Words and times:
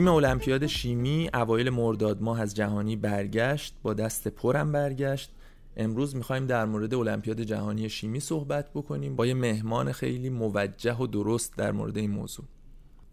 تیم 0.00 0.08
المپیاد 0.08 0.66
شیمی 0.66 1.30
اوایل 1.34 1.70
مرداد 1.70 2.22
ماه 2.22 2.40
از 2.40 2.54
جهانی 2.54 2.96
برگشت 2.96 3.74
با 3.82 3.94
دست 3.94 4.28
پرم 4.28 4.72
برگشت. 4.72 5.30
امروز 5.76 6.16
می‌خوایم 6.16 6.46
در 6.46 6.64
مورد 6.64 6.94
المپیاد 6.94 7.40
جهانی 7.40 7.88
شیمی 7.88 8.20
صحبت 8.20 8.70
بکنیم. 8.70 9.16
با 9.16 9.26
یه 9.26 9.34
مهمان 9.34 9.92
خیلی 9.92 10.30
موجه 10.30 10.96
و 10.96 11.06
درست 11.06 11.56
در 11.56 11.72
مورد 11.72 11.98
این 11.98 12.10
موضوع. 12.10 12.44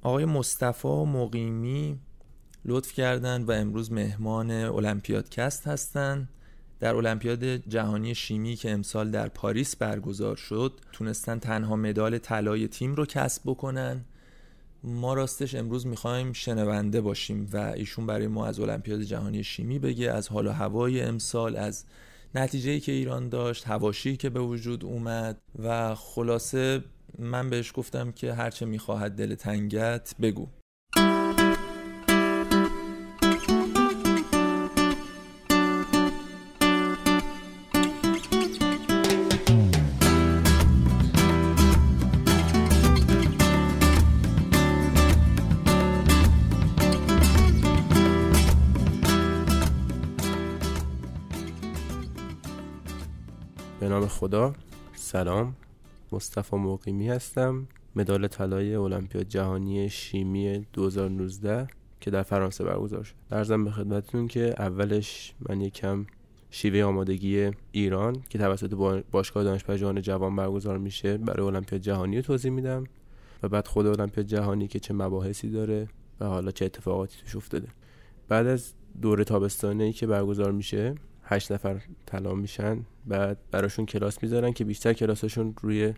آقای 0.02 0.26
مصطفی 0.26 0.88
مقیمی 0.88 2.00
لطف 2.66 2.94
کردند 2.94 3.50
و 3.50 3.52
امروز 3.52 3.92
مهمان 3.92 4.52
المپیاد 4.52 5.30
کست 5.30 5.67
هستند. 5.67 6.30
در 6.80 6.95
المپیاد 6.95 7.44
جهانی 7.45 8.16
شیمی 8.16 8.56
که 8.56 8.72
امسال 8.72 9.12
در 9.12 9.28
پاریس 9.28 9.76
برگزار 9.76 10.36
شد 10.36 10.80
تونستن 10.92 11.40
تنها 11.40 11.76
مدال 11.76 12.17
طلای 12.17 12.67
تیم 12.67 12.95
رو 12.95 13.06
کسب 13.06 13.42
بکنن. 13.45 14.06
ما 14.88 15.14
راستش 15.14 15.55
امروز 15.55 15.88
می‌خوایم 15.88 16.34
شنونده 16.34 17.02
باشیم 17.02 17.50
و 17.54 17.58
ایشون 17.58 18.05
برای 18.05 18.28
ما 18.28 18.45
از 18.45 18.59
المپیاد 18.59 19.02
جهانی 19.02 19.44
شیمی 19.44 19.80
بگه 19.80 20.12
از 20.12 20.28
حال 20.28 20.48
و 20.48 20.52
هوای 20.52 21.02
امسال 21.02 21.55
از 21.55 21.86
نتیجه 22.36 22.80
که 22.80 22.92
ایران 22.92 23.30
داشت 23.30 23.67
هواشی 23.67 24.17
که 24.17 24.30
به 24.30 24.39
وجود 24.39 24.86
اومد 24.86 25.42
و 25.59 25.95
خلاصه 25.95 26.84
من 27.20 27.50
بهش 27.50 27.72
گفتم 27.75 28.12
که 28.12 28.34
هرچه 28.34 28.66
می‌خواهد 28.66 29.12
دل 29.12 29.36
تنگت 29.36 30.16
بگو. 30.22 30.47
خدا. 54.18 54.54
سلام. 54.96 55.56
مصطفی 56.12 56.56
مقیمی 56.56 57.10
هستم. 57.10 57.68
مدال 57.96 58.28
طلای 58.28 58.76
المپیاد 58.76 59.28
جهانی 59.28 59.90
شیمی 59.90 60.66
2019 60.74 61.68
که 62.02 62.12
در 62.12 62.24
فرانسه 62.24 62.64
برگزار 62.64 63.04
شد. 63.04 63.14
ارزم 63.32 63.66
به 63.66 63.72
خدمتتون 63.72 64.28
که 64.28 64.56
اولش 64.58 65.34
من 65.50 65.62
یکم 65.62 66.06
شیوه 66.50 66.84
آمادگی 66.84 67.52
ایران 67.72 68.24
که 68.30 68.38
توسط 68.38 68.74
باشگاه 69.12 69.44
دانشپژوهان 69.44 70.02
جوان 70.02 70.36
برگزار 70.36 70.78
میشه 70.78 71.18
برای 71.18 71.48
المپیاد 71.48 71.81
جهانی 71.81 72.16
رو 72.16 72.22
توضیح 72.22 72.52
میدم 72.52 72.84
و 73.44 73.50
بعد 73.50 73.68
خود 73.68 73.86
المپیاد 73.86 74.28
جهانی 74.28 74.68
که 74.68 74.80
چه 74.80 74.94
مباحثی 74.94 75.50
داره 75.50 75.88
و 76.20 76.26
حالا 76.26 76.52
چه 76.52 76.66
اتفاقاتی 76.66 77.18
توش 77.22 77.36
افتاده. 77.36 77.68
بعد 78.28 78.48
از 78.48 78.74
دوره 79.02 79.24
تابستانی 79.24 79.94
که 79.94 80.08
برگزار 80.08 80.52
میشه 80.52 80.96
هشت 81.28 81.52
نفر 81.52 81.81
طلا 82.06 82.33
میشن. 82.33 82.86
بعد 83.06 83.38
براشون 83.52 83.86
کلاس 83.86 84.23
می‌ذارن 84.23 84.53
که 84.53 84.66
بیشتر 84.66 84.94
کلاسشون 84.94 85.56
روی 85.61 85.94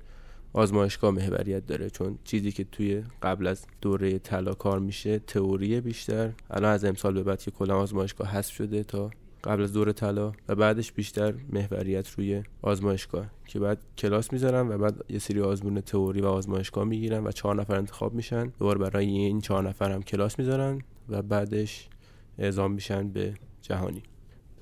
آزمایشگاه 0.54 1.12
محوریت 1.12 1.66
داره. 1.66 1.90
چون 1.90 2.18
چیزی 2.24 2.52
که 2.52 2.64
توی 2.64 3.04
قبل 3.22 3.48
از 3.48 3.66
دوره 3.82 4.20
طلا 4.20 4.54
کار 4.54 4.80
میشه 4.80 5.20
تئوری 5.20 5.82
بیشتر. 5.82 6.32
الان 6.50 6.72
از 6.72 6.86
امسال 6.86 7.14
به 7.14 7.24
بعد 7.24 7.42
که 7.42 7.52
کلا 7.52 7.78
آزمایشگاه 7.78 8.28
حذف 8.28 8.54
شده 8.54 8.84
تا 8.84 9.12
قبل 9.44 9.64
از 9.64 9.74
دوره 9.74 9.94
طلا 9.94 10.32
و 10.48 10.56
بعدش 10.56 10.92
بیشتر 10.92 11.34
محوریت 11.50 12.10
روی 12.10 12.44
آزمایشگاه. 12.62 13.26
که 13.46 13.60
بعد 13.60 13.84
کلاس 13.98 14.34
می‌ذارن 14.34 14.68
و 14.68 14.78
بعد 14.78 15.04
یه 15.10 15.20
سری 15.20 15.42
آزمون 15.42 15.82
تئوری 15.82 16.22
و 16.22 16.26
آزمایشگاه 16.26 16.84
می‌گیرن 16.84 17.24
و 17.24 17.32
چهار 17.32 17.56
نفر 17.56 17.76
انتخاب 17.76 18.14
میشن. 18.14 18.46
دوباره 18.60 18.80
برای 18.80 19.06
این 19.06 19.42
چهار 19.42 19.70
نفر 19.70 19.92
هم 19.92 20.04
کلاس 20.04 20.40
می‌ذارن 20.40 20.82
و 21.10 21.22
بعدش 21.22 21.90
اعزام 22.38 22.72
میشن 22.72 23.10
به 23.10 23.34
جهانی. 23.62 24.04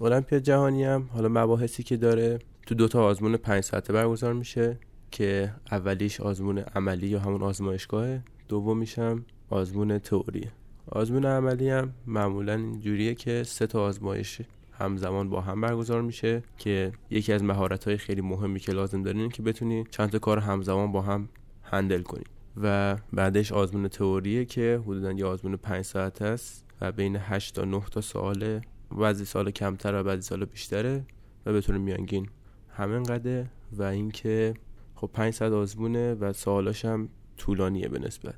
المپیاد 0.01 0.41
جهانی 0.41 0.83
هم 0.83 1.09
حالا 1.13 1.29
مباحثی 1.29 1.83
که 1.83 1.97
داره 1.97 2.39
تو 2.65 2.75
دوتا 2.75 3.03
آزمون 3.03 3.37
پنج 3.37 3.63
ساعته 3.63 3.93
برگزار 3.93 4.33
میشه 4.33 4.77
که 5.11 5.53
اولیش 5.71 6.21
آزمون 6.21 6.57
عملی 6.57 7.07
یا 7.07 7.19
همون 7.19 7.43
آزمایشگاه 7.43 8.17
دومیش 8.47 8.99
هم 8.99 9.25
آزمون 9.49 9.99
تئوری. 9.99 10.47
آزمون 10.91 11.25
عملی 11.25 11.69
هم 11.69 11.93
معمولا 12.07 12.53
اینجوریه 12.53 13.15
که 13.15 13.43
سه 13.43 13.67
تا 13.67 13.81
آزمایش 13.81 14.41
همزمان 14.79 15.29
با 15.29 15.41
هم 15.41 15.61
برگزار 15.61 16.01
میشه 16.01 16.43
که 16.57 16.91
یکی 17.09 17.33
از 17.33 17.43
مهارت 17.43 17.87
های 17.87 17.97
خیلی 17.97 18.21
مهمی 18.21 18.59
که 18.59 18.71
لازم 18.71 19.03
دارین 19.03 19.29
که 19.29 19.41
بتونی 19.41 19.83
چند 19.91 20.09
تا 20.09 20.19
کار 20.19 20.39
همزمان 20.39 20.91
با 20.91 21.01
هم 21.01 21.29
هندل 21.63 22.01
کنی. 22.01 22.23
و 22.61 22.97
بعدش 23.13 23.51
آزمون 23.51 23.87
تئوریه 23.87 24.45
که 24.45 24.81
حدودا 24.83 25.11
یه 25.11 25.25
آزمون 25.25 25.55
پنج 25.55 25.85
ساعت 25.85 26.21
است 26.21 26.65
و 26.81 26.91
بین 26.91 27.15
8 27.15 27.55
تا 27.55 27.65
9 27.65 27.81
تا 27.91 28.01
سوال 28.01 28.61
بعضی 28.91 29.25
سال 29.25 29.51
کمتر 29.51 30.01
و 30.01 30.03
بعضی 30.03 30.21
سال 30.21 30.45
بیشتره 30.45 31.05
و 31.45 31.53
به 31.53 31.61
طور 31.61 31.77
میانگین 31.77 32.29
همین 32.69 33.03
قده 33.03 33.49
و 33.71 33.83
اینکه 33.83 34.53
خب 34.95 35.09
500 35.13 35.53
آزمونه 35.53 36.13
و 36.13 36.33
سوالاش 36.33 36.85
هم 36.85 37.09
طولانیه 37.37 37.87
به 37.87 37.99
نسبت. 37.99 38.35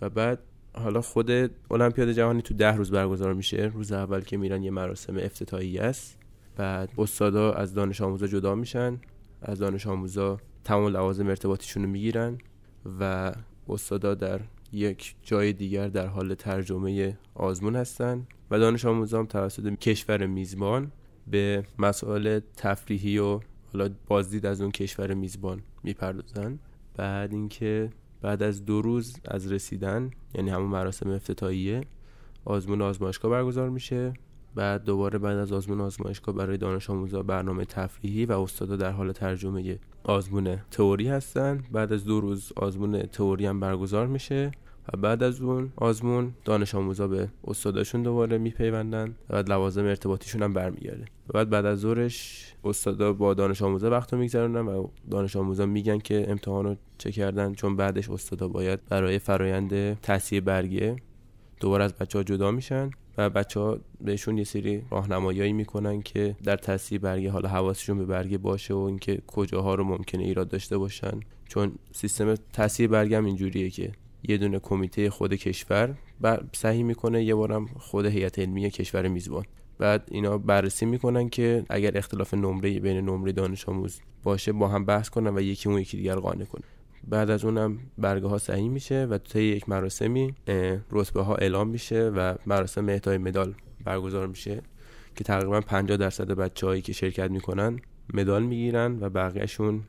و 0.00 0.10
بعد 0.10 0.38
حالا 0.74 1.00
خود 1.00 1.30
المپیاد 1.70 2.10
جهانی 2.10 2.42
تو 2.42 2.54
ده 2.54 2.76
روز 2.76 2.90
برگزار 2.90 3.34
میشه. 3.34 3.70
روز 3.74 3.92
اول 3.92 4.20
که 4.20 4.36
میرن 4.36 4.62
یه 4.62 4.70
مراسم 4.70 5.16
افتتاحی 5.16 5.78
است. 5.78 6.18
بعد 6.56 6.92
استادا 6.98 7.52
از 7.52 7.74
دانش 7.74 8.00
آموزا 8.00 8.26
جدا 8.26 8.54
میشن. 8.54 9.00
از 9.42 9.58
دانش 9.58 9.86
آموزا 9.86 10.40
تمام 10.64 10.86
لوازم 10.86 11.26
ارتباطیشون 11.26 11.82
رو 11.82 11.88
می‌گیرن 11.88 12.38
و 13.00 13.32
استادا 13.68 14.14
در 14.14 14.40
یک 14.72 15.16
جای 15.22 15.52
دیگر 15.52 15.88
در 15.88 16.06
حال 16.06 16.34
ترجمه 16.34 17.18
آزمون 17.34 17.76
هستن 17.76 18.26
و 18.50 18.58
دانش 18.58 18.84
آموزان 18.84 19.26
توسط 19.26 19.78
کشور 19.78 20.26
میزبان 20.26 20.92
به 21.26 21.64
مسائل 21.78 22.40
تفریحی 22.56 23.18
و 23.18 23.40
حالا 23.72 23.90
بازدید 24.06 24.46
از 24.46 24.60
اون 24.60 24.70
کشور 24.70 25.14
میزبان 25.14 25.62
می‌پردازن. 25.82 26.58
بعد 26.96 27.32
اینکه 27.32 27.90
بعد 28.22 28.42
از 28.42 28.64
دو 28.64 28.82
روز 28.82 29.16
از 29.24 29.52
رسیدن 29.52 30.10
یعنی 30.34 30.50
همون 30.50 30.68
مراسم 30.68 31.10
افتتاحیه 31.10 31.80
آزمون 32.44 32.82
آزمایشگاه 32.82 33.30
برگزار 33.30 33.70
میشه. 33.70 34.12
بعد 34.54 34.84
دوباره 34.84 35.18
بعد 35.18 35.36
از 35.36 35.52
آزمون 35.52 35.80
آزمایشگاه 35.80 36.34
برای 36.34 36.56
دانش 36.56 36.90
آموزا 36.90 37.22
برنامه 37.22 37.64
تفریحی 37.64 38.26
و 38.26 38.32
استادا 38.32 38.76
در 38.76 38.90
حال 38.90 39.12
ترجمه 39.12 39.78
آزمون 40.04 40.56
تئوری 40.70 41.08
هستن. 41.08 41.64
بعد 41.72 41.92
از 41.92 42.04
دو 42.04 42.20
روز 42.20 42.52
آزمون 42.56 43.02
تئوری 43.02 43.46
هم 43.46 43.60
برگزار 43.60 44.06
میشه 44.06 44.50
و 44.92 44.96
بعد 44.96 45.22
از 45.22 45.40
اون 45.40 45.72
آزمون 45.76 46.32
دانش 46.44 46.74
آموزا 46.74 47.08
به 47.08 47.28
استاداشون 47.44 48.02
دوباره 48.02 48.38
میپیوندن 48.38 49.08
و 49.08 49.32
بعد 49.32 49.50
لوازم 49.50 49.84
ارتباطیشون 49.84 50.42
هم 50.42 50.52
برمیگرده. 50.52 51.04
بعد 51.34 51.50
بعد 51.50 51.66
از 51.66 51.78
ظهرش 51.78 52.46
استادا 52.64 53.12
با 53.12 53.34
دانش 53.34 53.62
آموزا 53.62 53.90
وقت 53.90 54.12
رو 54.12 54.18
میگذرونن 54.18 54.68
و 54.68 54.88
دانش 55.10 55.36
آموزا 55.36 55.66
میگن 55.66 55.98
که 55.98 56.30
امتحان 56.30 56.64
رو 56.64 56.76
چه 56.98 57.12
کردن 57.12 57.52
چون 57.52 57.76
بعدش 57.76 58.10
استادا 58.10 58.48
باید 58.48 58.80
برای 58.88 59.18
فرایند 59.18 60.00
تصحیح 60.00 60.40
برگه 60.40 60.96
دوباره 61.60 61.84
از 61.84 61.94
بچه 61.94 62.18
ها 62.18 62.22
جدا 62.22 62.50
میشن. 62.50 62.90
و 63.18 63.30
بچه 63.30 63.60
ها 63.60 63.78
بهشون 64.00 64.38
یه 64.38 64.44
سری 64.44 64.82
راهنماییایی 64.90 65.52
می‌کنن 65.52 66.02
که 66.02 66.36
در 66.44 66.56
تصحیح 66.56 67.00
برگه 67.00 67.30
حالا 67.30 67.48
حواسشون 67.48 67.98
به 67.98 68.04
برگه 68.04 68.38
باشه 68.38 68.74
و 68.74 68.78
اینکه 68.78 69.22
کجاها 69.26 69.74
رو 69.74 69.84
ممکنه 69.84 70.24
ایراد 70.24 70.48
داشته 70.48 70.78
باشن. 70.78 71.20
چون 71.48 71.72
سیستم 71.92 72.34
تصحیح 72.52 72.88
برگه 72.88 73.16
هم 73.16 73.24
اینجوریه 73.24 73.70
که 73.70 73.92
یه 74.28 74.38
دونه 74.38 74.58
کمیته 74.58 75.10
خود 75.10 75.34
کشور 75.34 75.94
صحیح 76.52 76.82
می‌کنه 76.82 77.24
یه 77.24 77.34
بارم 77.34 77.66
خود 77.66 78.06
هیئت 78.06 78.38
علمی 78.38 78.70
کشور 78.70 79.08
میزبان. 79.08 79.44
بعد 79.78 80.08
اینا 80.10 80.38
بررسی 80.38 80.86
می‌کنن 80.86 81.28
که 81.28 81.64
اگر 81.68 81.98
اختلاف 81.98 82.34
نمره 82.34 82.80
بین 82.80 82.96
نمره 82.96 83.32
دانش 83.32 83.68
آموز 83.68 84.00
باشه 84.22 84.52
با 84.52 84.68
هم 84.68 84.84
بحث 84.84 85.08
کنن 85.08 85.36
و 85.36 85.40
یکی 85.40 85.68
اون 85.68 85.80
یکی 85.80 85.96
دیگر 85.96 86.14
قانع 86.14 86.44
کنه. 86.44 86.62
بعد 87.08 87.30
از 87.30 87.44
اونم 87.44 87.78
برگه 87.98 88.26
ها 88.26 88.38
صحیح 88.38 88.68
میشه 88.68 89.06
و 89.10 89.18
تو 89.18 89.38
یک 89.38 89.68
مراسمی 89.68 90.34
رتبه 90.90 91.22
ها 91.22 91.34
اعلام 91.34 91.68
میشه 91.68 92.08
و 92.08 92.34
مراسم 92.46 92.88
اهدای 92.88 93.18
مدال 93.18 93.54
برگزار 93.84 94.26
میشه 94.26 94.62
که 95.16 95.24
تقریبا 95.24 95.60
50 95.60 95.96
درصد 95.96 96.30
بچههایی 96.30 96.82
که 96.82 96.92
شرکت 96.92 97.30
می‌کنن 97.30 97.80
مدال 98.14 98.42
می‌گیرن 98.42 98.98
و 99.00 99.10
بقیهشون 99.10 99.82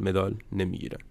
مدال 0.00 0.34
نمی‌گیرن. 0.52 1.09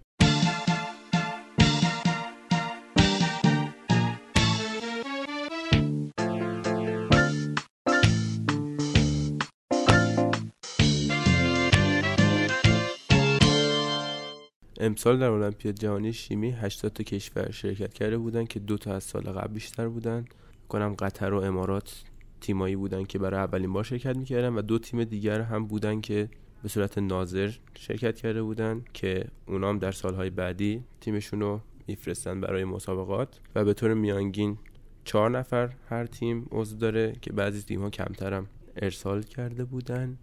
امسال 14.82 15.18
در 15.18 15.30
المپیاد 15.30 15.74
جهانی 15.74 16.12
شیمی 16.12 16.50
80 16.50 16.92
تا 16.92 17.04
کشور 17.04 17.50
شرکت 17.50 17.94
کرده 17.94 18.18
بودن 18.18 18.44
که 18.44 18.60
دو 18.60 18.78
تا 18.78 18.94
از 18.94 19.04
سال 19.04 19.22
قبل 19.22 19.52
بیشتر 19.52 19.88
بودن. 19.88 20.24
کنم 20.68 20.94
قطر 20.94 21.34
و 21.34 21.40
امارات 21.40 22.02
تیمایی 22.40 22.76
بودن 22.76 23.04
که 23.04 23.18
برای 23.18 23.40
اولین 23.40 23.72
بار 23.72 23.84
شرکت 23.84 24.16
می‌کردن 24.16 24.54
و 24.54 24.62
دو 24.62 24.78
تیم 24.78 25.04
دیگر 25.04 25.40
هم 25.40 25.66
بودن 25.66 26.00
که 26.00 26.28
به 26.62 26.68
صورت 26.68 26.98
ناظر 26.98 27.52
شرکت 27.78 28.16
کرده 28.16 28.42
بودن 28.42 28.84
که 28.92 29.24
اونام 29.46 29.78
در 29.78 29.92
سالهای 29.92 30.30
بعدی 30.30 30.84
تیمشون 31.00 31.40
رو 31.40 31.60
میفرستن 31.86 32.40
برای 32.40 32.64
مسابقات 32.64 33.40
و 33.54 33.64
به 33.64 33.74
طور 33.74 33.94
میانگین 33.94 34.58
چهار 35.04 35.30
نفر 35.30 35.72
هر 35.88 36.06
تیم 36.06 36.46
عضو 36.50 36.76
داره 36.76 37.16
که 37.22 37.32
بعضی 37.32 37.62
تیم 37.62 37.80
ها 37.80 37.90
کمترم 37.90 38.46
ارسال 38.76 39.22
کرده 39.22 39.64
بودن 39.64 40.18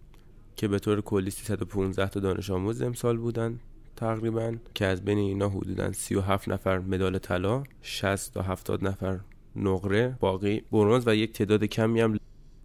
که 0.56 0.68
به 0.68 0.78
طور 0.78 1.00
کلی 1.00 1.30
315 1.30 2.08
تا 2.08 2.20
دانش 2.20 2.50
آموز 2.50 2.82
امسال 2.82 3.16
بودن. 3.16 3.60
تقریبا 3.98 4.56
که 4.74 4.86
از 4.86 5.04
بین 5.04 5.18
اینا 5.18 5.48
حدودا 5.48 5.92
37 5.92 6.48
نفر 6.48 6.78
مدال 6.78 7.18
طلا 7.18 7.62
60 7.82 8.34
تا 8.34 8.42
70 8.42 8.84
نفر 8.84 9.20
نقره 9.56 10.16
باقی 10.20 10.62
برنز 10.72 11.08
و 11.08 11.14
یک 11.14 11.32
تعداد 11.32 11.64
کمی 11.64 12.00
هم 12.00 12.18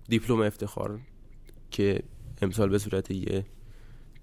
دیپلم 0.09 0.41
افتخار 0.41 0.99
که 1.71 2.03
امسال 2.41 2.69
به 2.69 2.77
صورت 2.77 3.11
یه 3.11 3.45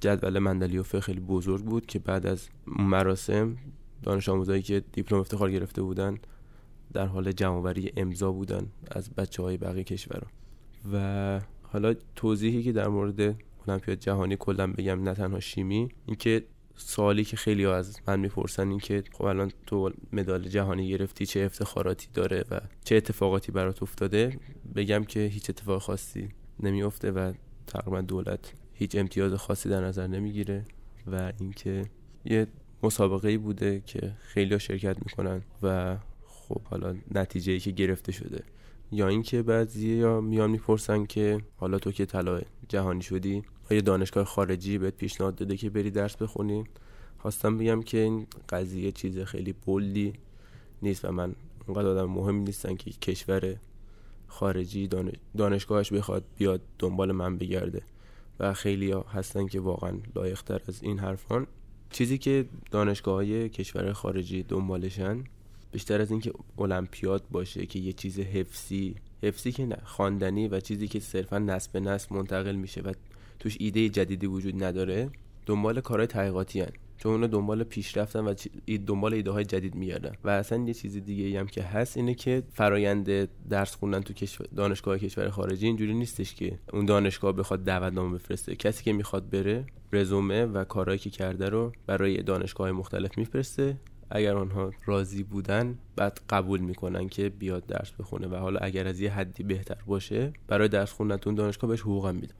جدول 0.00 0.38
مندلیوفه 0.38 1.00
خیلی 1.00 1.20
بزرگ 1.20 1.64
بود 1.64 1.86
که 1.86 1.98
بعد 1.98 2.26
از 2.26 2.48
مراسم 2.66 3.56
دانش 4.02 4.28
آموزایی 4.28 4.62
که 4.62 4.82
دیپلم 4.92 5.18
افتخار 5.18 5.50
گرفته 5.50 5.82
بودن 5.82 6.18
در 6.92 7.06
حال 7.06 7.32
جمعوری 7.32 7.92
امضا 7.96 8.32
بودن 8.32 8.66
از 8.90 9.10
بچه 9.10 9.42
های 9.42 9.56
بقیه 9.56 9.84
کشورها 9.84 10.26
و 10.92 11.40
حالا 11.62 11.94
توضیحی 12.16 12.62
که 12.62 12.72
در 12.72 12.88
مورد 12.88 13.36
المپیاد 13.68 13.98
جهانی 13.98 14.36
کلا 14.36 14.72
بگم 14.72 15.02
نه 15.02 15.14
تنها 15.14 15.40
شیمی 15.40 15.88
اینکه 16.06 16.44
سوالی 16.82 17.24
که 17.24 17.36
خیلی 17.36 17.66
از 17.66 18.00
من 18.06 18.20
می‌پرسن 18.20 18.68
این 18.68 18.78
که 18.78 19.02
خب 19.12 19.24
الان 19.24 19.52
تو 19.66 19.92
مدال 20.12 20.48
جهانی 20.48 20.88
گرفتی 20.88 21.26
چه 21.26 21.40
افتخاراتی 21.40 22.08
داره 22.14 22.44
و 22.50 22.60
چه 22.84 22.96
اتفاقاتی 22.96 23.52
برات 23.52 23.82
افتاده؟ 23.82 24.38
بگم 24.76 25.04
که 25.04 25.20
هیچ 25.20 25.50
اتفاق 25.50 25.82
خاصی 25.82 26.28
نمیافته 26.60 27.10
و 27.10 27.32
تقریبا 27.66 28.00
دولت 28.00 28.52
هیچ 28.74 28.96
امتیاز 28.96 29.32
خاصی 29.32 29.68
در 29.68 29.84
نظر 29.84 30.06
نمی‌گیره 30.06 30.64
و 31.06 31.32
اینکه 31.40 31.84
یه 32.24 32.46
مسابقه 32.82 33.28
ای 33.28 33.38
بوده 33.38 33.82
که 33.86 34.12
خیلی 34.20 34.58
شرکت 34.58 34.96
می‌کنن 34.98 35.42
و 35.62 35.96
خب 36.26 36.62
حالا 36.62 36.96
نتیجه 37.14 37.52
ای 37.52 37.60
که 37.60 37.70
گرفته 37.70 38.12
شده. 38.12 38.44
یا 38.92 39.08
اینکه 39.08 39.42
بعضی 39.42 39.88
یا 39.88 40.20
میان 40.20 40.50
می‌پرسن 40.50 41.04
که 41.04 41.40
حالا 41.56 41.78
تو 41.78 41.92
که 41.92 42.06
طلا 42.06 42.40
جهانی 42.69 43.02
شدی 43.02 43.42
آیا 43.70 43.81
دانشگاه 43.81 44.25
خارجی 44.25 44.78
بهت 44.78 44.96
پیشنهاد 44.96 45.34
داده 45.34 45.56
که 45.56 45.70
بری 45.70 45.90
درس 45.90 46.16
بخونی؟ 46.16 46.64
خواستم 47.19 47.58
بگم 47.58 47.82
که 47.82 47.98
این 47.98 48.26
قضیه 48.48 48.92
چیز 48.92 49.19
خیلی 49.19 49.54
بلدی 49.66 50.12
نیست 50.82 51.04
و 51.04 51.12
من 51.12 51.34
اونقدر 51.66 51.88
آدم 51.88 52.04
مهم 52.04 52.37
نیستن 52.37 52.76
که 52.76 52.90
کشور 52.90 53.56
خارجی 54.26 54.88
دانشگاهش 55.37 55.92
بخواد 55.92 56.25
بیاد 56.38 56.60
دنبال 56.78 57.12
من 57.12 57.38
بگرده 57.38 57.82
و 58.40 58.54
خیلی 58.54 58.92
هستن 58.92 59.46
که 59.46 59.60
واقعا 59.60 59.98
لایقتر 60.16 60.60
از 60.69 60.82
این 60.82 60.98
حرفان. 60.98 61.46
چیزی 61.90 62.19
که 62.19 62.44
دانشگاه 62.70 63.14
های 63.14 63.48
کشور 63.48 63.92
خارجی 63.92 64.42
دنبالشن 64.42 65.25
بیشتر 65.72 66.00
از 66.00 66.11
اینکه 66.11 66.32
المپیاد 66.58 67.22
باشه 67.31 67.67
که 67.67 67.78
یه 67.78 67.93
چیز 67.93 68.20
حفظی 68.20 68.94
حفظی 69.22 69.52
که 69.52 69.67
نه 69.67 69.78
خواندنی 69.84 70.49
و 70.49 70.61
چیزی 70.61 70.88
که 70.88 71.00
صرفا 71.00 71.38
نسل 71.38 71.70
به 71.72 71.81
نسل 71.81 72.14
منتقل 72.14 72.55
میشه 72.56 72.81
و 72.81 72.93
توش 73.38 73.56
ایده 73.61 73.88
جدیدی 73.88 74.26
وجود 74.26 74.64
نداره 74.64 75.11
دنبال 75.46 75.81
کارهای 75.81 76.06
تحقیقاتی 76.06 76.61
هن. 76.61 76.70
چون 76.99 77.12
اونا 77.12 77.26
دنبال 77.26 77.64
پیشرفتن 77.64 78.25
و 78.25 78.34
دنبال 78.87 79.14
ایده 79.14 79.31
های 79.31 79.44
جدید 79.44 79.75
میگردن. 79.75 80.12
و 80.25 80.31
اصلا 80.31 80.64
یه 80.64 80.75
چیز 80.75 80.96
دیگه 80.96 81.25
ای 81.25 81.37
هم 81.37 81.46
که 81.46 81.62
هست 81.62 81.96
اینه 81.96 82.14
که 82.14 82.43
فرایند 82.52 83.28
درس 83.49 83.75
خوندن 83.75 84.00
تو 84.00 84.26
دانشگاه 84.56 84.99
کشور 84.99 85.31
خارجی 85.31 85.66
اینجوری 85.66 85.94
نیستش 85.94 86.34
که 86.34 86.58
اون 86.73 86.84
دانشگاه 86.84 87.32
بخواد 87.32 87.64
دعوتنامه 87.64 88.19
بفرسته. 88.19 88.56
کسی 88.56 88.84
که 88.84 88.93
می‌خواد 88.93 89.31
بره 89.31 89.66
رزومه 89.93 90.44
و 90.44 90.64
کارهایی 90.64 90.99
که 90.99 91.11
کرده 91.11 91.49
رو 91.49 91.73
برای 91.87 92.23
دانشگاه 92.23 92.73
مختلف 92.73 93.19
میفرسته. 93.19 93.76
اگر 94.10 94.36
آنها 94.36 94.72
راضی 94.86 95.22
بودن 95.22 95.78
بعد 95.96 96.20
قبول 96.28 96.60
می‌کنن 96.60 97.08
که 97.08 97.28
بیاد 97.28 97.66
درس 97.66 97.90
بخونه 97.90 98.26
و 98.26 98.34
حالا 98.34 98.58
اگر 98.58 98.86
از 98.86 99.00
یه 99.00 99.12
حدی 99.12 99.42
بهتر 99.42 99.78
باشه 99.86 100.32
برای 100.48 100.68
درس 100.68 100.92
خوندن 100.92 101.34
دانشگاه 101.34 101.70
بهش 101.70 101.80
حقوق 101.80 102.06
میدن. 102.06 102.34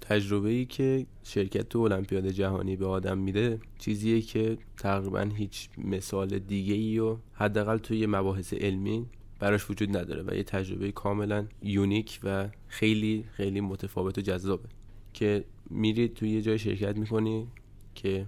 تجربه 0.00 0.48
ای 0.48 0.64
که 0.64 1.06
شرکت 1.22 1.68
تو 1.68 1.80
المپیاد 1.80 2.28
جهانی 2.28 2.76
به 2.76 2.86
آدم 2.86 3.18
میده 3.18 3.60
چیزیه 3.78 4.20
که 4.20 4.58
تقریبا 4.76 5.20
هیچ 5.20 5.68
مثال 5.78 6.38
دیگه 6.38 6.74
ای 6.74 6.98
و 6.98 7.16
حداقل 7.32 7.78
توی 7.78 8.06
مباحث 8.06 8.54
علمی 8.54 9.06
براش 9.38 9.70
وجود 9.70 9.96
نداره 9.96 10.22
و 10.22 10.34
یه 10.34 10.42
تجربه 10.42 10.92
کاملا 10.92 11.46
یونیک 11.62 12.20
و 12.22 12.48
خیلی 12.66 13.24
خیلی 13.32 13.60
متفاوت 13.60 14.18
و 14.18 14.20
جذابه. 14.20 14.68
که 15.12 15.44
میری 15.70 16.08
توی 16.08 16.30
یه 16.30 16.42
جای 16.42 16.58
شرکت 16.58 16.96
می‌کنی 16.96 17.46
که 17.94 18.26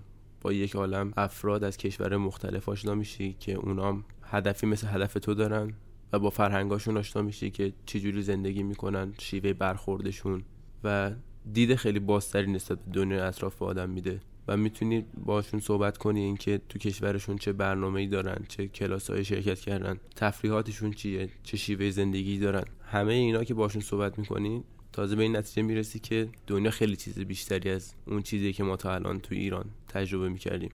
یک 0.52 0.76
عالم 0.76 1.12
افراد 1.16 1.64
از 1.64 1.76
کشور 1.76 2.16
مختلف 2.16 2.68
آشنا 2.68 2.94
میشی 2.94 3.36
که 3.40 3.54
اونام 3.54 4.04
هدفی 4.22 4.66
مثل 4.66 4.86
هدف 4.86 5.14
تو 5.14 5.34
دارن 5.34 5.72
و 6.12 6.18
با 6.18 6.30
فرهنگاشون 6.30 6.96
آشنا 6.96 7.22
میشی 7.22 7.50
که 7.50 7.72
چجوری 7.86 8.22
زندگی 8.22 8.62
می‌کنن 8.62 9.14
شیوه 9.18 9.52
برخوردشون 9.52 10.42
و 10.84 11.10
دید 11.52 11.74
خیلی 11.74 11.98
بازتری 11.98 12.52
نسبت 12.52 12.78
به 12.78 12.90
دنیای 12.92 13.20
اطراف 13.20 13.62
آدم 13.62 13.90
میده 13.90 14.20
و 14.48 14.56
می‌تونی 14.56 15.04
باشون 15.24 15.60
صحبت 15.60 15.98
کنی 15.98 16.20
اینکه 16.20 16.60
تو 16.68 16.78
کشورشون 16.78 17.36
چه 17.38 17.52
برنامه 17.52 18.00
ای 18.00 18.06
دارن 18.06 18.44
چه 18.48 18.68
کلاس 18.68 19.10
های 19.10 19.24
شرکت 19.24 19.60
کردن 19.60 20.00
تفریحاتشون 20.16 20.92
چیه 20.92 21.28
چه 21.42 21.56
شیوه 21.56 21.90
زندگی 21.90 22.38
دارن 22.38 22.64
همه 22.82 23.12
اینا 23.12 23.44
که 23.44 23.54
باشون 23.54 23.82
صحبت 23.82 24.18
می‌کنی 24.18 24.64
تازه 24.92 25.16
به 25.16 25.22
این 25.22 25.36
نتیجه 25.36 25.62
می‌رسی 25.62 25.98
که 25.98 26.28
دنیا 26.46 26.70
خیلی 26.70 26.96
چیز 26.96 27.18
بیشتری 27.18 27.70
از 27.70 27.94
اون 28.06 28.22
چیزی 28.22 28.52
که 28.52 28.64
ما 28.64 28.76
تا 28.76 28.94
الان 28.94 29.20
تو 29.20 29.34
ایران 29.34 29.64
تجربه 29.88 30.28
می‌کردیم. 30.28 30.70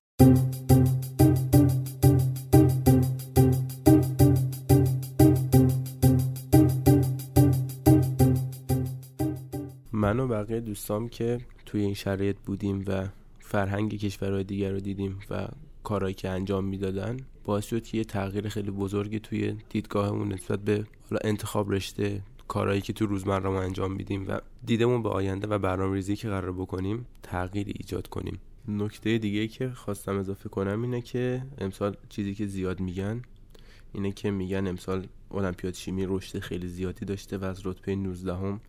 من 9.93 10.20
و 10.20 10.29
بقیه 10.29 10.60
دوستام 10.60 11.08
که 11.08 11.41
توی 11.67 11.81
این 11.81 11.94
شرایط 11.94 12.37
بودیم 12.46 12.84
و 12.87 13.08
فرهنگ 13.41 13.98
کشورهای 13.98 14.44
دیگر 14.44 14.70
رو 14.70 14.81
دیدیم 14.81 15.20
و 15.31 15.48
کارهایی 15.84 16.15
که 16.15 16.29
انجام 16.29 16.65
می‌دادن 16.65 17.17
باعث 17.44 17.67
شد 17.67 17.82
که 17.82 17.98
یه 17.98 18.05
تغییر 18.05 18.48
خیلی 18.48 18.70
بزرگی 18.70 19.20
توی 19.20 19.56
دیدگاهمون 19.69 20.32
نسبت 20.32 20.58
به 20.58 20.87
حالا 21.10 21.20
انتخاب 21.25 21.72
رشته 21.72 22.22
کارهایی 22.53 22.81
که 22.81 22.93
تو 22.93 23.06
روزمره 23.06 23.51
ما 23.51 23.61
انجام 23.63 23.93
میدیم 23.93 24.29
و 24.29 24.41
دیدمون 24.65 25.03
به 25.03 25.09
آینده 25.09 25.47
و 25.47 25.59
برنامه 25.59 25.94
ریزی 25.94 26.17
که 26.17 26.29
قرار 26.29 26.53
بکنیم 26.53 27.06
تغییری 27.23 27.75
ایجاد 27.77 28.06
کنیم. 28.06 28.41
نکته 28.69 29.19
دیگه 29.19 29.49
که 29.49 29.71
خواستم 29.71 30.19
اضافه 30.19 30.49
کنم 30.49 30.82
اینه 30.82 31.01
که 31.01 31.43
امسال 31.59 31.97
چیزی 32.09 32.35
که 32.35 32.47
زیاد 32.47 32.81
میگن 32.81 33.23
اینه 33.93 34.13
که 34.13 34.31
میگن 34.31 34.67
امسال 34.67 35.06
المپیاد 35.31 35.75
شیمی 35.75 36.06
رشد 36.06 36.39
خیلی 36.39 36.69
زیادی 36.69 37.05
داشته 37.05 37.39
و 37.39 37.44
از 37.44 37.67
رتبه 37.67 37.97
19 37.97 38.35
هم 38.35 38.61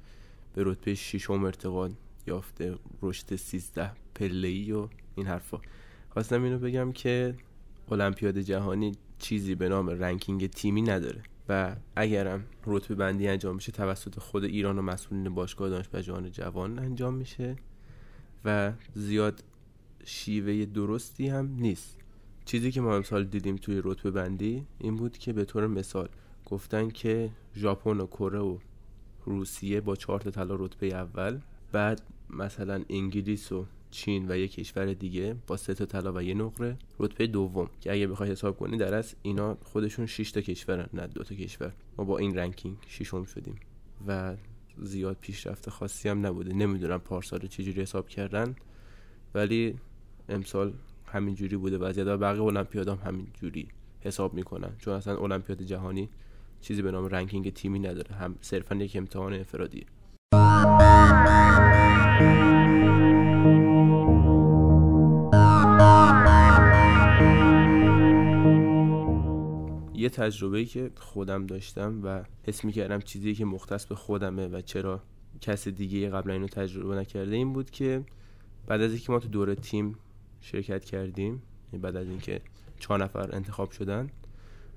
به 0.55 0.63
رتبه 0.65 0.95
6 0.95 1.29
هم 1.29 1.43
ارتقا 1.43 1.89
یافته 2.27 2.75
رشد 3.01 3.35
13 3.35 3.91
پله 4.15 4.73
و 4.73 4.87
این 5.15 5.27
حرفا. 5.27 5.57
خواستم 6.09 6.43
اینو 6.43 6.59
بگم 6.59 6.91
که 6.91 7.35
المپیاد 7.91 8.37
جهانی 8.37 8.91
چیزی 9.19 9.55
به 9.55 9.69
نام 9.69 9.89
ranking 9.89 10.47
تیمی 10.47 10.81
نداره. 10.81 11.32
و 11.49 11.75
اگرم 11.95 12.43
رتبه 12.65 12.95
بندی 12.95 13.27
انجام 13.27 13.55
میشه 13.55 13.71
توسط 13.71 14.19
خود 14.19 14.43
ایران 14.43 14.79
و 14.79 14.81
مسئولین 14.81 15.35
باشگاه 15.35 15.69
دانش‌پژوهان 15.69 16.29
جوان 16.29 16.79
انجام 16.79 17.13
میشه 17.13 17.55
و 18.45 18.73
زیاد 18.93 19.43
شیوه 20.05 20.65
درستی 20.65 21.27
هم 21.27 21.55
نیست. 21.55 21.97
چیزی 22.45 22.71
که 22.71 22.81
ما 22.81 22.95
امسال 22.95 23.23
دیدیم 23.23 23.55
توی 23.55 23.81
رتبه 23.83 24.11
بندی 24.11 24.65
این 24.79 24.95
بود 24.95 25.17
که 25.17 25.33
به 25.33 25.45
طور 25.45 25.67
مثال 25.67 26.09
گفتن 26.45 26.89
که 26.89 27.29
ژاپن 27.55 27.99
و 27.99 28.07
کره 28.07 28.39
و 28.39 28.57
روسیه 29.25 29.81
با 29.81 29.95
چهار 29.95 30.19
تا 30.19 30.31
طلا 30.31 30.55
رتبه 30.55 30.87
اول 30.87 31.39
بعد 31.71 32.01
مثلا 32.29 32.83
انگلیس 32.89 33.51
و 33.51 33.65
چین 33.93 34.31
و 34.31 34.37
یک 34.37 34.51
کشور 34.51 34.93
دیگه 34.93 35.35
با 35.47 35.57
سه 35.57 35.73
تا 35.73 35.85
طلا 35.85 36.13
و 36.13 36.21
یه 36.21 36.33
نقره 36.33 36.77
رتبه 36.99 37.27
دوم 37.27 37.69
که 37.81 37.91
اگه 37.91 38.07
بخوای 38.07 38.31
حساب 38.31 38.57
کنی 38.57 38.77
در 38.77 38.93
از 38.93 39.15
اینا 39.21 39.57
خودشون 39.63 40.05
6 40.05 40.31
تا 40.31 40.41
کشورن 40.41 40.89
نه 40.93 41.07
دو 41.07 41.23
تا 41.23 41.35
کشور. 41.35 41.73
ما 41.97 42.03
با 42.03 42.17
این 42.17 42.37
ranking 42.37 42.77
ششم 42.87 43.23
شدیم 43.23 43.55
و 44.07 44.35
زیاد 44.81 45.17
پیشرفت 45.21 45.69
خاصی 45.69 46.09
هم 46.09 46.25
نبوده. 46.25 46.53
نمی‌دونم 46.53 46.99
پارسال 46.99 47.47
چجوری 47.47 47.81
حساب 47.81 48.07
کردن 48.07 48.55
ولی 49.33 49.75
امسال 50.29 50.73
همین 51.05 51.35
جوری 51.35 51.57
بوده 51.57 51.77
و 51.77 52.17
بقیه 52.17 52.43
المپیاد 52.43 52.87
هم 52.87 52.99
همین 53.05 53.27
جوری 53.33 53.67
حساب 54.01 54.33
می‌کنن. 54.33 54.75
چون 54.79 54.93
اصلا 54.93 55.17
المپیاد 55.17 55.61
جهانی 55.61 56.09
چیزی 56.61 56.81
به 56.81 56.91
نام 56.91 57.05
رنکینگ 57.05 57.53
تیمی 57.53 57.79
نداره. 57.79 58.15
هم 58.15 58.35
صرفا 58.41 58.75
یک 58.75 58.95
امتحان 58.95 59.33
انفرادیه 59.33 59.85
یه 70.03 70.09
تجربه 70.09 70.65
که 70.65 70.91
خودم 70.95 71.45
داشتم 71.45 72.01
و 72.03 72.23
حس 72.43 72.65
می‌کردم 72.65 72.99
چیزی 72.99 73.33
که 73.33 73.45
مختص 73.45 73.85
به 73.85 73.95
خودمه 73.95 74.47
و 74.47 74.61
چرا 74.61 75.01
کس 75.41 75.67
دیگه 75.67 76.09
قبلا 76.09 76.33
اینو 76.33 76.47
تجربه 76.47 76.95
نکرده 76.95 77.35
این 77.35 77.53
بود 77.53 77.71
که 77.71 78.03
بعد 78.67 78.81
از 78.81 78.91
اینکه 78.91 79.11
ما 79.11 79.19
تو 79.19 79.27
دور 79.27 79.55
تیم 79.55 79.95
شرکت 80.41 80.85
کردیم 80.85 81.41
یعنی 81.73 81.81
بعد 81.83 81.95
از 81.95 82.07
اینکه 82.07 82.41
چهار 82.79 83.03
نفر 83.03 83.35
انتخاب 83.35 83.71
شدن 83.71 84.09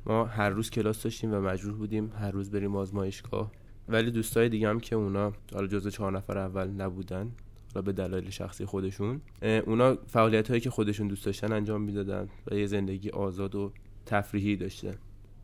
ما 0.06 0.24
هر 0.24 0.50
روز 0.50 0.70
کلاس 0.70 1.02
داشتیم 1.02 1.34
و 1.34 1.40
مجبور 1.40 1.72
بودیم 1.72 2.12
هر 2.18 2.30
روز 2.30 2.50
بریم 2.50 2.76
آزمایشگاه. 2.76 3.52
ولی 3.88 4.10
دوستای 4.10 4.48
دیگه 4.48 4.68
هم 4.68 4.80
که 4.80 4.96
اونا 4.96 5.32
حالا 5.52 5.66
جزو 5.66 5.90
چهار 5.90 6.12
نفر 6.12 6.38
اول 6.38 6.68
نبودن 6.68 7.32
و 7.74 7.82
به 7.82 7.92
دلایل 7.92 8.30
شخصی 8.30 8.64
خودشون 8.64 9.20
اونا 9.42 9.94
فعالیت 9.94 10.48
هایی 10.48 10.60
که 10.60 10.70
خودشون 10.70 11.08
دوست 11.08 11.26
داشتن 11.26 11.52
انجام 11.52 11.82
می‌دادن 11.82 12.28
و 12.50 12.54
یه 12.54 12.66
زندگی 12.66 13.10
آزاد 13.10 13.54
و 13.54 13.72
تفریحی 14.06 14.56
داشتن. 14.56 14.94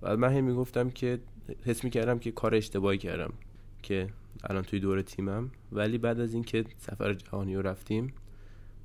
و 0.02 0.16
من 0.16 0.32
هم 0.36 0.44
می‌گفتم 0.44 0.90
که 0.90 1.18
حس 1.64 1.84
می‌کردم 1.84 2.18
که 2.18 2.30
کار 2.30 2.54
اشتباهی 2.54 2.98
کردم 2.98 3.32
که 3.82 4.08
الان 4.44 4.62
توی 4.62 4.80
دور 4.80 5.02
تیمم. 5.02 5.50
ولی 5.72 5.98
بعد 5.98 6.20
از 6.20 6.34
اینکه 6.34 6.64
سفر 6.78 7.14
جهانی 7.14 7.56
رو 7.56 7.62
رفتیم 7.62 8.12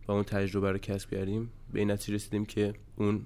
و 0.07 0.11
اون 0.11 0.23
تجربه 0.23 0.71
رو 0.71 0.77
کسب 0.77 1.09
کردیم 1.09 1.49
به 1.73 1.79
این 1.79 1.91
نتیجه 1.91 2.15
رسیدیم 2.15 2.45
که 2.45 2.73
اون 2.95 3.21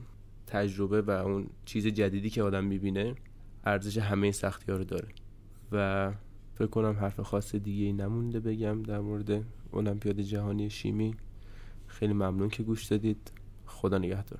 تجربه 0.47 1.01
و 1.01 1.09
اون 1.09 1.47
چیز 1.65 1.87
جدیدی 1.87 2.29
که 2.29 2.43
آدم 2.43 2.63
می‌بینه 2.63 3.15
ارزش 3.65 3.97
همه 3.97 4.31
سختی 4.31 4.71
ها 4.71 4.77
رو 4.77 4.83
داره. 4.83 5.07
و 5.71 6.11
فکر 6.55 6.67
کنم 6.67 6.91
حرف 6.99 7.19
خاص 7.19 7.55
دیگه 7.55 7.93
نمونده 7.93 8.39
بگم 8.39 8.83
در 8.83 8.99
مورد 8.99 9.43
المپیاد 9.73 10.19
جهانی 10.19 10.69
شیمی. 10.69 11.15
خیلی 11.87 12.13
ممنون 12.13 12.49
که 12.49 12.63
گوش 12.63 12.85
دادید. 12.85 13.31
خدا 13.65 13.97
نگهدار. 13.97 14.39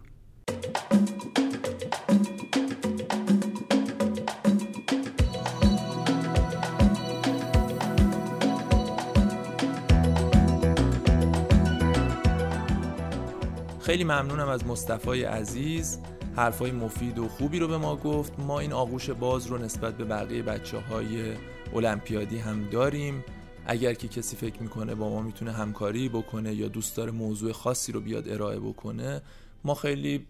خیلی 13.91 14.03
ممنونم 14.03 14.47
از 14.47 14.65
مصطفی 14.65 15.23
عزیز. 15.23 15.99
حرفای 16.35 16.71
مفید 16.71 17.19
و 17.19 17.27
خوبی 17.27 17.59
رو 17.59 17.67
به 17.67 17.77
ما 17.77 17.95
گفت. 17.95 18.39
ما 18.39 18.59
این 18.59 18.73
آغوش 18.73 19.09
باز 19.09 19.47
رو 19.47 19.57
نسبت 19.57 19.97
به 19.97 20.05
بقیه 20.05 20.43
بچه 20.43 20.77
های 20.77 21.33
المپیادی 21.75 22.37
هم 22.37 22.69
داریم. 22.69 23.23
اگر 23.65 23.93
که 23.93 24.07
کسی 24.07 24.35
فکر 24.35 24.63
می‌کنه 24.63 24.95
با 24.95 25.09
ما 25.09 25.21
می‌تونه 25.21 25.51
همکاری 25.51 26.09
بکنه 26.09 26.53
یا 26.53 26.67
دوست 26.67 26.97
داره 26.97 27.11
موضوع 27.11 27.51
خاصی 27.51 27.91
رو 27.91 28.01
بیاد 28.01 28.29
ارائه 28.29 28.59
بکنه 28.59 29.21
ما 29.63 29.75
خیلی 29.75 30.27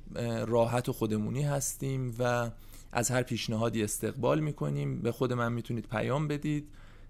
راحت 0.47 0.89
و 0.89 0.93
خودمونی 0.93 1.43
هستیم 1.43 2.15
و 2.19 2.51
از 2.91 3.11
هر 3.11 3.23
پیشنهادی 3.23 3.83
استقبال 3.83 4.39
می‌کنیم. 4.39 5.01
به 5.01 5.11
خود 5.11 5.33
من 5.33 5.53
می‌تونید 5.53 5.87
پیام 5.87 6.27
بدید. 6.27 6.67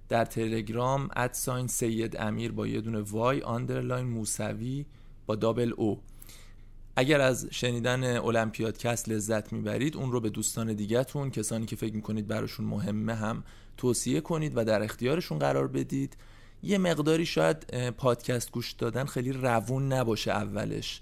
در 0.09 0.25
تلگرام 0.25 1.09
ادساین 1.15 1.67
سید 1.67 2.17
امیر 2.17 2.51
با 2.51 2.67
یه 2.67 2.81
دونه 2.81 3.01
وای 3.01 3.41
آندرلاین 3.41 4.05
موسوی 4.07 4.85
با 5.25 5.35
دابل 5.35 5.73
او. 5.77 5.99
اگر 6.95 7.21
از 7.21 7.47
شنیدن 7.51 8.17
المپیادکست 8.17 9.09
لذت 9.09 9.53
می‌برید 9.53 9.97
اون 9.97 10.11
رو 10.11 10.19
به 10.19 10.29
دوستان 10.29 10.73
دیگهتون 10.73 11.29
کسانی 11.29 11.65
که 11.65 11.75
فکر 11.75 11.95
می‌کنید 11.95 12.27
براشون 12.27 12.65
مهمه 12.65 13.13
هم 13.13 13.43
توصیه 13.77 14.21
کنید 14.21 14.53
و 14.55 14.65
در 14.65 14.83
اختیارشون 14.83 15.39
قرار 15.39 15.67
بدید. 15.67 16.17
یه 16.63 16.77
مقداری 16.77 17.25
شاید 17.25 17.89
پادکست 17.91 18.51
گوش 18.51 18.71
دادن 18.71 19.05
خیلی 19.05 19.31
روون 19.31 19.93
نباشه 19.93 20.31
اولش. 20.31 21.01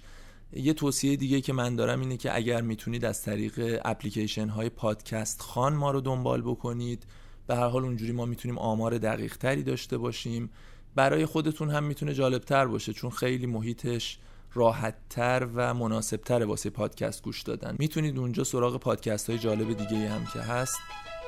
یه 0.54 0.74
توصیه 0.74 1.16
دیگه 1.16 1.42
که 1.42 1.54
من 1.54 1.76
دارم 1.76 2.00
اینه 2.00 2.18
که 2.18 2.36
اگر 2.36 2.62
می‌تونید 2.62 3.06
از 3.06 3.22
طریق 3.22 3.82
اپلیکیشن 3.86 4.48
های 4.48 4.70
پادکست 4.70 5.42
خان 5.42 5.74
ما 5.74 5.92
رو 5.92 6.02
دنبال 6.02 6.42
بکنید. 6.42 7.04
به 7.48 7.56
هر 7.56 7.68
حال 7.68 7.84
اونجوری 7.84 8.12
ما 8.12 8.26
می‌تونیم 8.26 8.58
آمار 8.58 8.98
دقیق 8.98 9.38
تری 9.38 9.64
داشته 9.64 9.98
باشیم. 9.98 10.50
برای 10.96 11.26
خودتون 11.26 11.70
هم 11.70 11.84
می‌تونه 11.84 12.14
جالب 12.14 12.42
تر 12.42 12.66
باشه 12.66 12.94
چون 12.94 13.10
خیلی 13.10 13.46
محیطش 13.46 14.20
راحتتر 14.54 15.48
و 15.56 15.74
مناسبتر 15.74 16.46
واسه 16.46 16.70
پادکست 16.70 17.24
گوش 17.24 17.42
دادن. 17.42 17.76
می‌تونید 17.80 18.18
اونجا 18.18 18.44
سراغ 18.44 18.80
پادکست 18.80 19.30
های 19.30 19.40
جالب 19.40 19.74
دیگه 19.74 20.10
هم 20.10 20.26
که 20.34 20.40
هست 20.40 20.78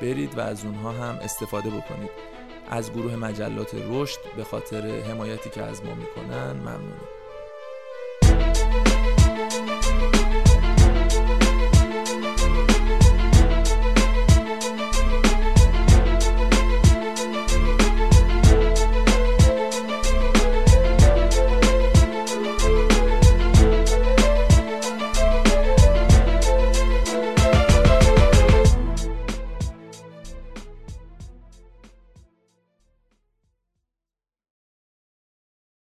برید 0.02 0.38
و 0.38 0.42
از 0.42 0.66
اونها 0.66 0.92
هم 0.92 1.16
استفاده 1.16 1.70
بکنید. 1.70 2.12
از 2.70 2.92
گروه 2.92 3.16
مجلات 3.16 3.76
رشد 3.90 4.20
به 4.38 4.44
خاطر 4.44 5.02
حمایتی 5.02 5.50
که 5.50 5.62
از 5.62 5.84
ما 5.84 5.96
می‌کنن 5.96 6.52
ممنونم. 6.52 7.21